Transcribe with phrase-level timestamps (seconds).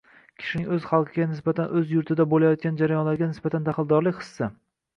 [0.43, 4.53] Kishining o‘z xalqiga nisbatan, o‘z yurtida bo‘layotgan jarayonlarga nisbatan daxldorlik hissi